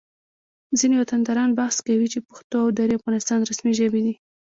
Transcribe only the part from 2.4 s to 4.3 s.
او دري د افغانستان رسمي ژبې دي